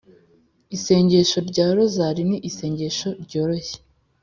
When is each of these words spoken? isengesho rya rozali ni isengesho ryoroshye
isengesho 0.75 1.37
rya 1.49 1.67
rozali 1.75 2.21
ni 2.29 2.37
isengesho 2.49 3.07
ryoroshye 3.23 3.77